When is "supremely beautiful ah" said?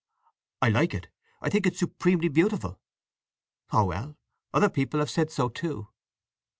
1.77-3.83